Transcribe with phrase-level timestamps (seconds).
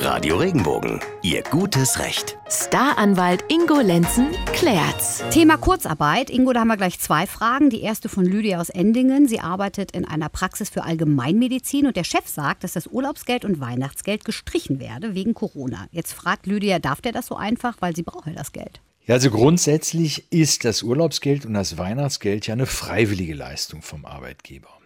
[0.00, 2.38] Radio Regenbogen, Ihr gutes Recht.
[2.48, 5.24] Staranwalt Ingo Lenzen klärt's.
[5.30, 6.30] Thema Kurzarbeit.
[6.30, 7.68] Ingo, da haben wir gleich zwei Fragen.
[7.68, 9.26] Die erste von Lydia aus Endingen.
[9.26, 13.58] Sie arbeitet in einer Praxis für Allgemeinmedizin und der Chef sagt, dass das Urlaubsgeld und
[13.58, 15.88] Weihnachtsgeld gestrichen werde wegen Corona.
[15.90, 18.80] Jetzt fragt Lydia, darf der das so einfach, weil sie braucht ja das Geld?
[19.04, 24.77] Ja, also grundsätzlich ist das Urlaubsgeld und das Weihnachtsgeld ja eine freiwillige Leistung vom Arbeitgeber.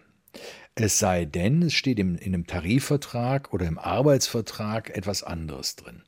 [0.75, 6.01] Es sei denn, es steht im, in einem Tarifvertrag oder im Arbeitsvertrag etwas anderes drin.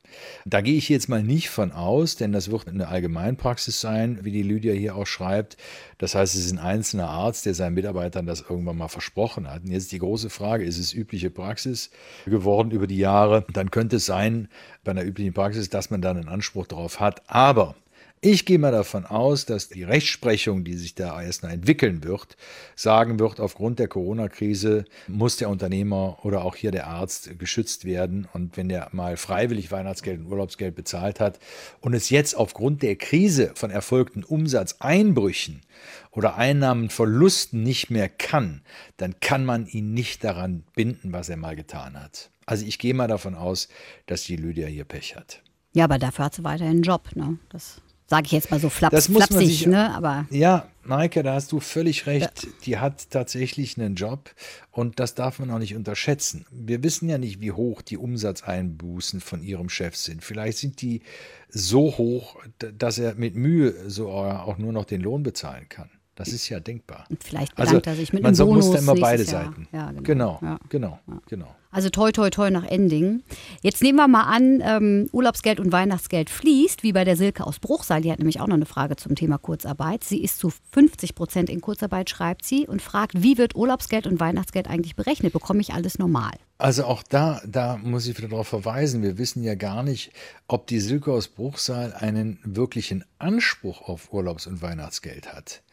[0.44, 4.32] Da gehe ich jetzt mal nicht von aus, denn das wird eine Allgemeinpraxis sein, wie
[4.32, 5.58] die Lydia hier auch schreibt.
[6.00, 9.66] Das heißt, es ist ein einzelner Arzt, der seinen Mitarbeitern das irgendwann mal versprochen hat.
[9.66, 11.92] Und jetzt die große Frage, ist es übliche Praxis
[12.26, 13.46] geworden über die Jahre?
[13.54, 14.48] Dann könnte es sein,
[14.84, 17.22] bei einer üblichen Praxis, dass man dann einen Anspruch darauf hat.
[17.30, 17.76] Aber
[18.26, 22.38] ich gehe mal davon aus, dass die Rechtsprechung, die sich da erst noch entwickeln wird,
[22.76, 28.28] sagen wird, aufgrund der Corona-Krise muss der Unternehmer oder auch hier der Arzt geschützt werden.
[28.34, 31.40] Und wenn der mal freiwillig Weihnachtsgeld und Urlaubsgeld bezahlt hat
[31.82, 35.62] und es jetzt aufgrund der Krise von erfolgten Umsatzeinbrüchen
[36.10, 38.62] oder Einnahmenverlusten nicht mehr kann,
[38.98, 42.32] dann kann man ihn nicht daran binden, was er mal getan hat.
[42.48, 43.70] Also ich gehe mal davon aus,
[44.08, 45.44] dass die Lydia hier Pech hat.
[45.74, 47.10] Ja, aber dafür hat sie weiterhin einen Job.
[47.16, 47.38] Ne?
[47.50, 49.94] Das Sage ich jetzt mal so flaps, das muss flapsig, sich, ne?
[49.96, 52.48] Aber ja, Maike, da hast du völlig recht.
[52.66, 54.30] Die hat tatsächlich einen Job
[54.70, 56.46] und das darf man auch nicht unterschätzen.
[56.52, 60.24] Wir wissen ja nicht, wie hoch die Umsatzeinbußen von ihrem Chef sind.
[60.24, 61.02] Vielleicht sind die
[61.50, 65.90] so hoch, dass er mit Mühe so auch nur noch den Lohn bezahlen kann.
[66.16, 67.06] Das ist ja denkbar.
[67.10, 69.46] Und vielleicht also bedankt also, er sich mit einem man muss da immer beide Jahr.
[69.46, 69.68] Seiten.
[69.74, 70.02] Ja, genau.
[70.04, 70.60] Genau, ja.
[70.70, 71.56] genau, genau.
[71.76, 73.22] Also toi, toi, toi nach Ending.
[73.62, 77.60] Jetzt nehmen wir mal an, ähm, Urlaubsgeld und Weihnachtsgeld fließt, wie bei der Silke aus
[77.60, 78.00] Bruchsal.
[78.00, 80.06] Die hat nämlich auch noch eine Frage zum Thema Kurzarbeit.
[80.06, 84.22] Sie ist zu 50 Prozent in Kurzarbeit, schreibt sie, und fragt, wie wird Urlaubsgeld und
[84.22, 85.34] Weihnachtsgeld eigentlich berechnet?
[85.34, 86.32] Bekomme ich alles normal?
[86.58, 90.14] Also auch da, da muss ich wieder darauf verweisen, wir wissen ja gar nicht,
[90.48, 95.64] ob die Silke aus Bruchsal einen wirklichen Anspruch auf Urlaubs- und Weihnachtsgeld hat.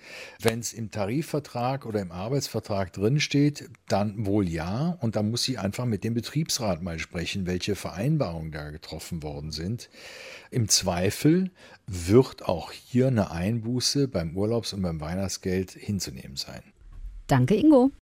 [0.41, 4.97] Wenn es im Tarifvertrag oder im Arbeitsvertrag drinsteht, dann wohl ja.
[5.01, 9.53] Und dann muss sie einfach mit dem Betriebsrat mal sprechen, welche Vereinbarungen da getroffen worden
[9.53, 9.91] sind.
[10.51, 11.51] Im Zweifel
[11.87, 16.63] wird auch hier eine Einbuße beim Urlaubs- und beim Weihnachtsgeld hinzunehmen sein.
[17.27, 17.91] Danke, Ingo.